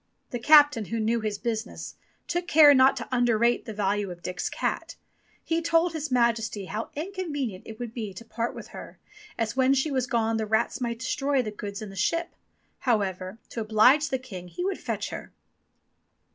[0.31, 1.93] The captain who knew his business,
[2.27, 4.95] took care not to underrate the value of Dick's cat.
[5.43, 8.97] He told His Majesty how inconvenient it would be to part with her,
[9.37, 12.33] as when she was gone the rats might destroy the goods in the ship;
[12.79, 15.31] however, to oblige the king, he would fetch her.